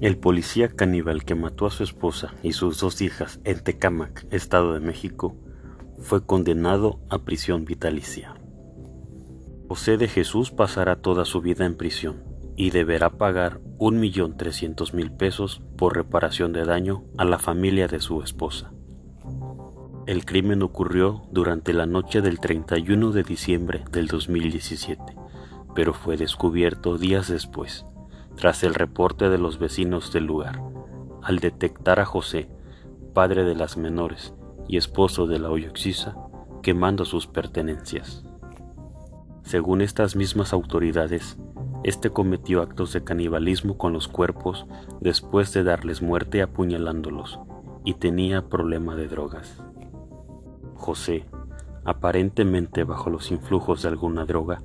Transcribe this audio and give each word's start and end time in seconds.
El 0.00 0.16
policía 0.16 0.70
caníbal 0.70 1.24
que 1.24 1.34
mató 1.34 1.66
a 1.66 1.70
su 1.70 1.84
esposa 1.84 2.32
y 2.42 2.54
sus 2.54 2.80
dos 2.80 3.02
hijas 3.02 3.38
en 3.44 3.62
Tecámac, 3.62 4.26
Estado 4.30 4.72
de 4.72 4.80
México, 4.80 5.36
fue 5.98 6.24
condenado 6.24 7.00
a 7.10 7.18
prisión 7.18 7.66
vitalicia. 7.66 8.34
José 9.68 9.98
de 9.98 10.08
Jesús 10.08 10.52
pasará 10.52 10.96
toda 11.02 11.26
su 11.26 11.42
vida 11.42 11.66
en 11.66 11.76
prisión 11.76 12.24
y 12.56 12.70
deberá 12.70 13.10
pagar 13.10 13.60
un 13.78 14.00
millón 14.00 14.38
trescientos 14.38 14.94
mil 14.94 15.12
pesos 15.12 15.60
por 15.76 15.94
reparación 15.94 16.54
de 16.54 16.64
daño 16.64 17.04
a 17.18 17.26
la 17.26 17.38
familia 17.38 17.86
de 17.86 18.00
su 18.00 18.22
esposa. 18.22 18.72
El 20.06 20.24
crimen 20.24 20.62
ocurrió 20.62 21.24
durante 21.30 21.74
la 21.74 21.84
noche 21.84 22.22
del 22.22 22.40
31 22.40 23.12
de 23.12 23.22
diciembre 23.22 23.84
del 23.92 24.06
2017, 24.06 25.02
pero 25.74 25.92
fue 25.92 26.16
descubierto 26.16 26.96
días 26.96 27.28
después, 27.28 27.84
tras 28.36 28.62
el 28.62 28.74
reporte 28.74 29.28
de 29.28 29.38
los 29.38 29.58
vecinos 29.58 30.12
del 30.12 30.24
lugar, 30.24 30.60
al 31.22 31.38
detectar 31.38 32.00
a 32.00 32.04
José, 32.04 32.48
padre 33.12 33.44
de 33.44 33.54
las 33.54 33.76
menores 33.76 34.34
y 34.68 34.76
esposo 34.76 35.26
de 35.26 35.38
la 35.38 35.50
Oyoxisa, 35.50 36.16
quemando 36.62 37.04
sus 37.04 37.26
pertenencias. 37.26 38.24
Según 39.42 39.80
estas 39.80 40.16
mismas 40.16 40.52
autoridades, 40.52 41.38
este 41.82 42.10
cometió 42.10 42.60
actos 42.60 42.92
de 42.92 43.02
canibalismo 43.02 43.78
con 43.78 43.92
los 43.92 44.06
cuerpos 44.06 44.66
después 45.00 45.52
de 45.54 45.64
darles 45.64 46.02
muerte 46.02 46.42
apuñalándolos 46.42 47.40
y 47.84 47.94
tenía 47.94 48.48
problema 48.48 48.94
de 48.96 49.08
drogas. 49.08 49.62
José, 50.74 51.24
aparentemente 51.84 52.84
bajo 52.84 53.10
los 53.10 53.30
influjos 53.30 53.82
de 53.82 53.88
alguna 53.88 54.24
droga, 54.24 54.62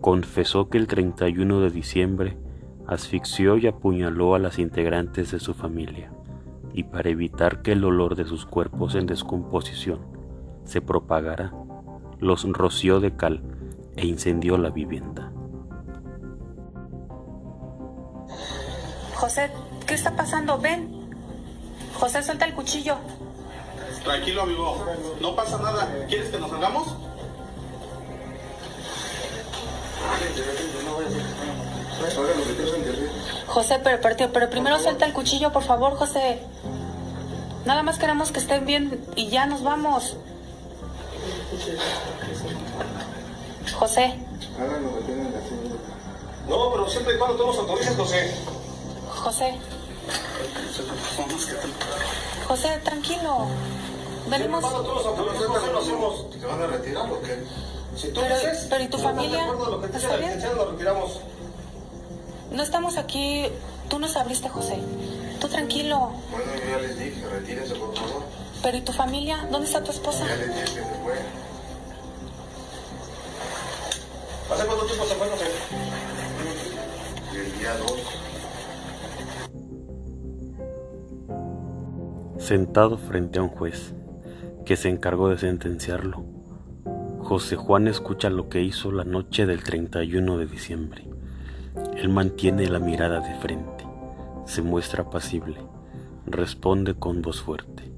confesó 0.00 0.68
que 0.68 0.78
el 0.78 0.86
31 0.86 1.60
de 1.60 1.70
diciembre 1.70 2.38
asfixió 2.86 3.56
y 3.56 3.66
apuñaló 3.66 4.34
a 4.34 4.38
las 4.38 4.58
integrantes 4.58 5.30
de 5.30 5.40
su 5.40 5.54
familia, 5.54 6.10
y 6.72 6.84
para 6.84 7.10
evitar 7.10 7.62
que 7.62 7.72
el 7.72 7.84
olor 7.84 8.16
de 8.16 8.24
sus 8.24 8.46
cuerpos 8.46 8.94
en 8.94 9.06
descomposición 9.06 10.00
se 10.64 10.80
propagara, 10.80 11.52
los 12.20 12.44
roció 12.44 13.00
de 13.00 13.16
cal 13.16 13.42
e 13.96 14.06
incendió 14.06 14.58
la 14.58 14.70
vivienda. 14.70 15.32
José, 19.14 19.50
¿qué 19.86 19.94
está 19.94 20.14
pasando? 20.16 20.58
Ven. 20.58 21.08
José, 21.94 22.22
suelta 22.22 22.44
el 22.44 22.54
cuchillo. 22.54 22.96
Tranquilo, 24.02 24.42
amigo. 24.42 24.84
No 25.20 25.34
pasa 25.34 25.58
nada. 25.58 25.88
¿Quieres 26.08 26.28
que 26.28 26.38
nos 26.38 26.50
salgamos? 26.50 26.94
José, 33.46 33.80
pero, 33.82 34.00
pero, 34.00 34.32
pero 34.32 34.50
primero 34.50 34.78
suelta 34.80 35.04
el 35.06 35.12
cuchillo, 35.12 35.52
por 35.52 35.62
favor, 35.62 35.96
José. 35.96 36.40
Nada 37.64 37.82
más 37.82 37.98
queremos 37.98 38.30
que 38.32 38.40
estén 38.40 38.66
bien 38.66 39.04
y 39.16 39.28
ya 39.28 39.46
nos 39.46 39.62
vamos. 39.62 40.16
José. 43.78 44.14
No, 46.48 46.70
pero 46.72 46.88
siempre 46.88 47.14
y 47.14 47.18
cuando 47.18 47.36
tú 47.36 47.46
nos 47.46 47.58
autorices, 47.58 47.96
José. 47.96 48.34
José. 49.08 49.54
José, 52.48 52.80
tranquilo. 52.84 53.46
Venimos. 54.28 54.62
Lo 54.62 55.78
hacemos. 55.78 56.30
¿Te 56.30 56.46
van 56.46 56.62
a 56.62 56.66
retirar 56.66 57.10
o 57.10 57.20
qué? 57.22 57.42
Si 57.96 58.08
tú 58.08 58.20
Pero- 58.20 58.34
dices, 58.34 58.66
pero 58.68 58.82
¿y 58.84 58.88
tu 58.88 58.96
de 58.96 59.02
familia? 59.02 59.44
acuerdo 59.44 59.66
a 59.66 59.70
lo 59.70 59.80
que 59.80 59.88
te 59.88 59.96
¿Está 59.96 60.08
diga 60.08 60.10
la 60.12 60.16
bien? 60.18 60.34
licenciada, 60.34 60.56
lo 60.64 60.70
retiramos. 60.72 61.20
No 62.54 62.62
estamos 62.62 62.96
aquí. 62.98 63.46
Tú 63.88 63.98
nos 63.98 64.16
abriste, 64.16 64.48
José. 64.48 64.78
Tú 65.40 65.48
tranquilo. 65.48 66.12
Bueno, 66.30 66.52
yo 66.54 66.70
ya 66.70 66.78
les 66.78 66.98
dije, 66.98 67.28
retírense, 67.28 67.74
por 67.74 67.94
favor. 67.94 68.22
Pero 68.62 68.76
¿y 68.76 68.80
tu 68.82 68.92
familia? 68.92 69.48
¿Dónde 69.50 69.66
está 69.66 69.82
tu 69.82 69.90
esposa? 69.90 70.24
Ya 70.26 70.36
les 70.36 70.48
dije 70.48 70.60
que 70.60 70.70
se 70.70 70.82
fue. 70.82 71.14
¿Hace 74.52 74.66
cuánto 74.66 74.86
tiempo 74.86 75.04
se 75.04 75.14
fue, 75.14 75.28
José? 75.28 75.46
El 77.34 77.58
día 77.58 77.76
2. 77.76 77.92
Sentado 82.38 82.98
frente 82.98 83.38
a 83.40 83.42
un 83.42 83.48
juez 83.48 83.94
que 84.64 84.76
se 84.76 84.88
encargó 84.88 85.28
de 85.28 85.38
sentenciarlo, 85.38 86.24
José 87.18 87.56
Juan 87.56 87.88
escucha 87.88 88.30
lo 88.30 88.48
que 88.48 88.62
hizo 88.62 88.92
la 88.92 89.04
noche 89.04 89.46
del 89.46 89.64
31 89.64 90.38
de 90.38 90.46
diciembre. 90.46 91.13
Él 91.96 92.08
mantiene 92.08 92.68
la 92.68 92.78
mirada 92.78 93.20
de 93.20 93.34
frente, 93.40 93.84
se 94.44 94.62
muestra 94.62 95.10
pasible, 95.10 95.56
responde 96.26 96.94
con 96.94 97.22
voz 97.22 97.40
fuerte, 97.40 97.92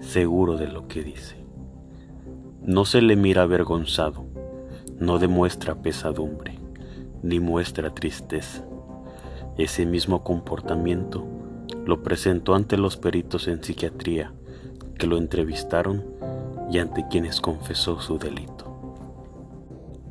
seguro 0.00 0.56
de 0.56 0.68
lo 0.68 0.88
que 0.88 1.02
dice. 1.02 1.36
No 2.62 2.84
se 2.84 3.02
le 3.02 3.16
mira 3.16 3.42
avergonzado, 3.42 4.26
no 4.98 5.18
demuestra 5.18 5.76
pesadumbre, 5.76 6.58
ni 7.22 7.40
muestra 7.40 7.94
tristeza. 7.94 8.64
Ese 9.56 9.86
mismo 9.86 10.22
comportamiento 10.22 11.24
lo 11.84 12.02
presentó 12.02 12.54
ante 12.54 12.76
los 12.76 12.96
peritos 12.96 13.48
en 13.48 13.62
psiquiatría 13.62 14.32
que 14.98 15.06
lo 15.06 15.16
entrevistaron 15.16 16.04
y 16.70 16.78
ante 16.78 17.06
quienes 17.08 17.40
confesó 17.40 18.00
su 18.00 18.18
delito. 18.18 18.66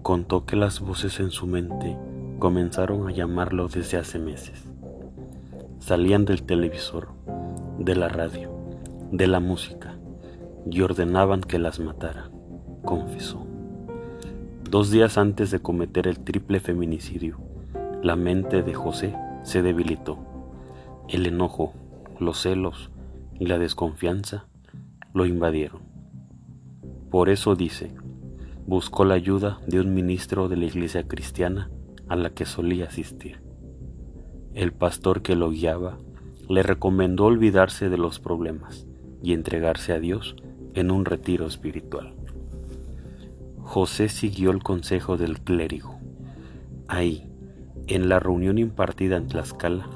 Contó 0.02 0.46
que 0.46 0.56
las 0.56 0.80
voces 0.80 1.20
en 1.20 1.30
su 1.30 1.46
mente 1.46 1.98
comenzaron 2.40 3.08
a 3.08 3.12
llamarlo 3.12 3.68
desde 3.68 3.98
hace 3.98 4.20
meses. 4.20 4.64
Salían 5.80 6.26
del 6.26 6.44
televisor, 6.44 7.10
de 7.80 7.96
la 7.96 8.10
radio, 8.10 8.52
de 9.12 9.28
la 9.28 9.40
música 9.40 9.98
y 10.70 10.82
ordenaban 10.82 11.42
que 11.42 11.60
las 11.60 11.80
matara, 11.80 12.30
confesó. 12.84 13.46
Dos 14.70 14.92
días 14.92 15.18
antes 15.18 15.50
de 15.50 15.60
cometer 15.60 16.08
el 16.08 16.20
triple 16.20 16.60
feminicidio, 16.60 17.38
la 18.04 18.16
mente 18.16 18.64
de 18.64 18.74
José 18.74 19.16
se 19.44 19.62
debilitó. 19.62 20.20
El 21.08 21.26
enojo, 21.26 21.74
los 22.20 22.42
celos 22.42 22.92
y 23.40 23.48
la 23.48 23.58
desconfianza 23.58 24.46
lo 25.14 25.26
invadieron. 25.26 25.82
Por 27.10 27.30
eso 27.30 27.56
dice, 27.56 27.94
buscó 28.66 29.06
la 29.06 29.14
ayuda 29.16 29.60
de 29.66 29.80
un 29.80 29.94
ministro 29.94 30.50
de 30.50 30.58
la 30.58 30.66
iglesia 30.66 31.08
cristiana 31.08 31.72
a 32.10 32.16
la 32.16 32.30
que 32.32 32.46
solía 32.46 32.86
asistir. 32.86 33.42
El 34.54 34.74
pastor 34.74 35.22
que 35.22 35.36
lo 35.36 35.52
guiaba 35.52 35.98
le 36.50 36.64
recomendó 36.64 37.26
olvidarse 37.26 37.90
de 37.90 37.98
los 37.98 38.20
problemas 38.20 38.88
y 39.22 39.34
entregarse 39.34 39.94
a 39.94 40.00
Dios 40.00 40.36
en 40.74 40.92
un 40.92 41.06
retiro 41.06 41.46
espiritual. 41.46 42.14
José 43.62 44.10
siguió 44.10 44.52
el 44.52 44.64
consejo 44.64 45.18
del 45.18 45.42
clérigo. 45.42 46.00
Ahí, 46.88 47.30
en 47.88 48.08
la 48.08 48.20
reunión 48.20 48.58
impartida 48.58 49.18
en 49.18 49.28
Tlaxcala, 49.28 49.90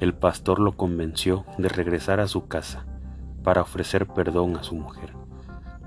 el 0.00 0.14
pastor 0.14 0.58
lo 0.58 0.76
convenció 0.76 1.44
de 1.58 1.68
regresar 1.68 2.20
a 2.20 2.28
su 2.28 2.46
casa 2.46 2.86
para 3.42 3.62
ofrecer 3.62 4.06
perdón 4.06 4.56
a 4.56 4.62
su 4.62 4.74
mujer, 4.74 5.14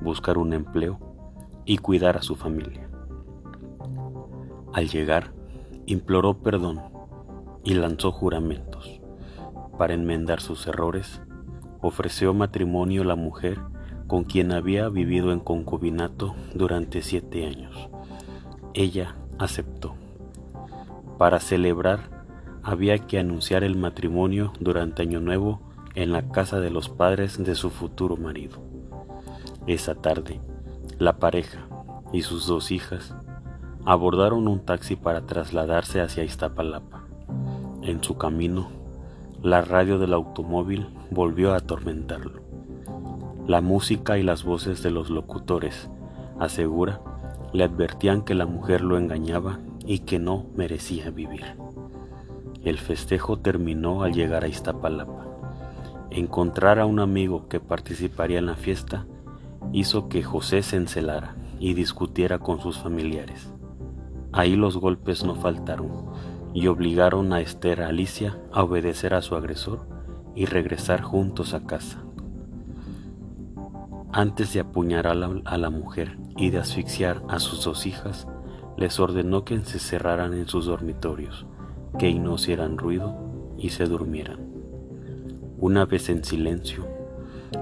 buscar 0.02 0.38
un 0.38 0.54
empleo 0.54 1.00
y 1.66 1.78
cuidar 1.78 2.18
a 2.18 2.22
su 2.22 2.36
familia. 2.36 2.90
Al 4.74 4.90
llegar, 4.90 5.34
imploró 5.85 6.40
perdón 6.41 6.81
y 7.63 7.73
lanzó 7.73 8.12
juramentos. 8.12 9.01
Para 9.78 9.94
enmendar 9.94 10.41
sus 10.41 10.68
errores, 10.68 11.22
ofreció 11.81 12.34
matrimonio 12.34 13.01
a 13.01 13.06
la 13.06 13.16
mujer 13.16 13.59
con 14.07 14.24
quien 14.24 14.51
había 14.51 14.88
vivido 14.90 15.31
en 15.31 15.40
concubinato 15.40 16.35
durante 16.53 17.01
siete 17.01 17.45
años. 17.45 17.90
Ella 18.74 19.16
aceptó. 19.40 19.95
Para 21.18 21.39
celebrar, 21.39 22.25
había 22.62 22.98
que 23.00 23.19
anunciar 23.19 23.63
el 23.63 23.75
matrimonio 23.75 24.54
durante 24.60 25.04
Año 25.04 25.19
Nuevo 25.19 25.62
en 25.95 26.12
la 26.12 26.30
casa 26.30 26.60
de 26.60 26.69
los 26.69 26.89
padres 26.89 27.44
de 27.44 27.56
su 27.56 27.69
futuro 27.69 28.18
marido. 28.18 28.57
Esa 29.65 29.95
tarde, 29.95 30.42
la 31.00 31.18
pareja 31.18 31.68
y 32.12 32.21
sus 32.21 32.48
dos 32.48 32.71
hijas 32.71 33.15
abordaron 33.86 34.48
un 34.48 34.60
taxi 34.62 34.96
para 34.96 35.28
trasladarse 35.28 36.02
hacia 36.02 36.24
Iztapalapa. 36.24 37.04
En 37.84 38.04
su 38.04 38.18
camino, 38.18 38.70
la 39.44 39.62
radio 39.62 40.00
del 40.00 40.14
automóvil 40.14 40.88
volvió 41.12 41.54
a 41.54 41.58
atormentarlo. 41.58 42.42
La 43.48 43.62
música 43.62 44.18
y 44.18 44.24
las 44.24 44.44
voces 44.44 44.82
de 44.82 44.90
los 44.90 45.12
locutores, 45.12 45.88
asegura, 46.40 47.00
le 47.54 47.64
advertían 47.64 48.24
que 48.24 48.34
la 48.34 48.48
mujer 48.48 48.82
lo 48.82 48.98
engañaba 48.98 49.60
y 49.86 50.00
que 50.00 50.18
no 50.18 50.48
merecía 50.56 51.12
vivir. 51.12 51.44
El 52.64 52.80
festejo 52.80 53.38
terminó 53.38 54.02
al 54.02 54.14
llegar 54.14 54.44
a 54.44 54.48
Iztapalapa. 54.48 55.28
Encontrar 56.10 56.80
a 56.80 56.88
un 56.88 57.00
amigo 57.00 57.48
que 57.48 57.60
participaría 57.60 58.40
en 58.40 58.48
la 58.48 58.56
fiesta 58.56 59.06
hizo 59.74 60.10
que 60.10 60.24
José 60.24 60.64
se 60.64 60.78
encelara 60.78 61.36
y 61.60 61.76
discutiera 61.76 62.40
con 62.40 62.60
sus 62.60 62.80
familiares. 62.80 63.55
Ahí 64.36 64.58
los 64.58 64.76
golpes 64.76 65.24
no 65.24 65.36
faltaron 65.36 65.90
y 66.54 66.68
obligaron 66.68 67.32
a 67.32 67.40
Esther 67.40 67.82
a 67.82 67.88
Alicia 67.88 68.38
a 68.52 68.64
obedecer 68.64 69.14
a 69.14 69.22
su 69.22 69.38
agresor 69.38 69.88
y 70.36 70.46
regresar 70.46 71.02
juntos 71.02 71.54
a 71.54 71.66
casa. 71.66 72.04
Antes 74.12 74.54
de 74.54 74.60
apuñalar 74.60 75.42
a 75.46 75.58
la 75.58 75.70
mujer 75.70 76.18
y 76.36 76.50
de 76.50 76.58
asfixiar 76.58 77.24
a 77.30 77.40
sus 77.40 77.64
dos 77.64 77.86
hijas, 77.86 78.28
les 78.76 79.00
ordenó 79.00 79.46
que 79.46 79.58
se 79.62 79.80
cerraran 79.80 80.34
en 80.34 80.48
sus 80.48 80.66
dormitorios, 80.66 81.46
que 81.98 82.14
no 82.14 82.36
hicieran 82.36 82.78
ruido 82.78 83.16
y 83.58 83.70
se 83.70 83.86
durmieran. 83.86 84.40
Una 85.60 85.86
vez 85.86 86.10
en 86.10 86.26
silencio, 86.26 86.86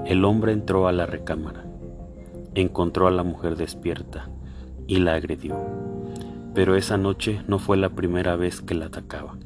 el 0.08 0.26
hombre 0.26 0.54
entró 0.54 0.88
a 0.88 0.92
la 0.92 1.06
recámara, 1.06 1.66
encontró 2.56 3.06
a 3.06 3.12
la 3.12 3.22
mujer 3.22 3.58
despierta 3.58 4.32
y 4.88 4.98
la 4.98 5.14
agredió, 5.14 5.56
pero 6.54 6.76
esa 6.76 6.98
noche 6.98 7.42
no 7.48 7.60
fue 7.60 7.78
la 7.78 7.90
primera 7.90 8.36
vez 8.36 8.62
que 8.62 8.76
la 8.76 8.86
atacaba. 8.86 9.38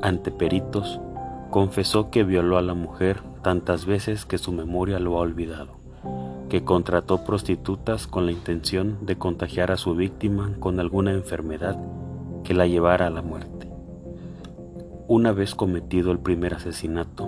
Ante 0.00 0.30
peritos, 0.30 1.00
confesó 1.50 2.10
que 2.10 2.24
violó 2.24 2.58
a 2.58 2.62
la 2.62 2.74
mujer 2.74 3.20
tantas 3.42 3.86
veces 3.86 4.24
que 4.24 4.38
su 4.38 4.52
memoria 4.52 4.98
lo 4.98 5.16
ha 5.18 5.20
olvidado 5.20 5.82
que 6.52 6.64
contrató 6.64 7.24
prostitutas 7.24 8.06
con 8.06 8.26
la 8.26 8.32
intención 8.32 8.98
de 9.06 9.16
contagiar 9.16 9.72
a 9.72 9.78
su 9.78 9.94
víctima 9.94 10.52
con 10.60 10.80
alguna 10.80 11.12
enfermedad 11.12 11.78
que 12.44 12.52
la 12.52 12.66
llevara 12.66 13.06
a 13.06 13.10
la 13.10 13.22
muerte. 13.22 13.70
Una 15.08 15.32
vez 15.32 15.54
cometido 15.54 16.12
el 16.12 16.18
primer 16.18 16.52
asesinato, 16.52 17.26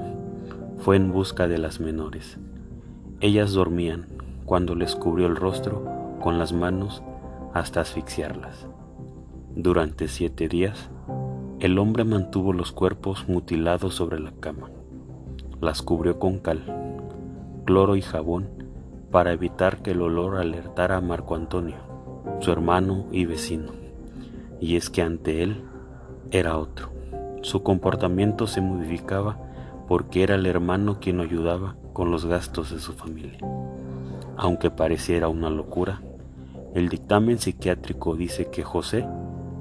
fue 0.76 0.96
en 0.96 1.10
busca 1.10 1.48
de 1.48 1.56
las 1.56 1.80
menores. 1.80 2.36
Ellas 3.20 3.54
dormían 3.54 4.08
cuando 4.44 4.74
les 4.74 4.94
cubrió 4.94 5.26
el 5.26 5.36
rostro 5.36 5.88
con 6.20 6.38
las 6.38 6.52
manos 6.52 7.02
hasta 7.54 7.80
asfixiarlas. 7.80 8.66
Durante 9.54 10.08
siete 10.08 10.48
días, 10.48 10.90
el 11.60 11.78
hombre 11.78 12.02
mantuvo 12.04 12.52
los 12.52 12.72
cuerpos 12.72 13.28
mutilados 13.28 13.94
sobre 13.94 14.18
la 14.18 14.32
cama. 14.32 14.70
Las 15.60 15.80
cubrió 15.80 16.18
con 16.18 16.40
cal, 16.40 16.64
cloro 17.64 17.94
y 17.94 18.02
jabón 18.02 18.48
para 19.12 19.32
evitar 19.32 19.80
que 19.82 19.92
el 19.92 20.02
olor 20.02 20.36
alertara 20.36 20.96
a 20.96 21.00
Marco 21.00 21.36
Antonio, 21.36 21.76
su 22.40 22.50
hermano 22.50 23.06
y 23.12 23.24
vecino. 23.24 23.72
Y 24.60 24.74
es 24.74 24.90
que 24.90 25.02
ante 25.02 25.44
él 25.44 25.62
era 26.32 26.58
otro. 26.58 26.90
Su 27.42 27.62
comportamiento 27.62 28.48
se 28.48 28.60
modificaba 28.62 29.38
porque 29.86 30.24
era 30.24 30.34
el 30.34 30.46
hermano 30.46 30.98
quien 30.98 31.18
lo 31.18 31.22
ayudaba 31.22 31.76
con 31.92 32.10
los 32.10 32.26
gastos 32.26 32.72
de 32.72 32.80
su 32.80 32.94
familia. 32.94 33.38
Aunque 34.36 34.72
pareciera 34.72 35.28
una 35.28 35.50
locura, 35.50 36.02
el 36.74 36.88
dictamen 36.88 37.38
psiquiátrico 37.38 38.16
dice 38.16 38.50
que 38.50 38.64
José 38.64 39.06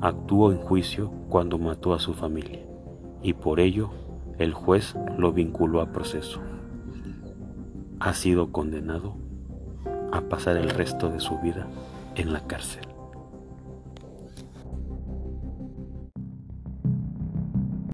actuó 0.01 0.51
en 0.51 0.57
juicio 0.57 1.11
cuando 1.29 1.59
mató 1.59 1.93
a 1.93 1.99
su 1.99 2.15
familia 2.15 2.59
y 3.21 3.33
por 3.33 3.59
ello 3.59 3.91
el 4.39 4.53
juez 4.53 4.95
lo 5.17 5.31
vinculó 5.31 5.81
a 5.81 5.91
proceso. 5.91 6.41
Ha 7.99 8.13
sido 8.13 8.51
condenado 8.51 9.15
a 10.11 10.21
pasar 10.21 10.57
el 10.57 10.71
resto 10.71 11.09
de 11.09 11.19
su 11.19 11.37
vida 11.37 11.67
en 12.15 12.33
la 12.33 12.47
cárcel. 12.47 12.92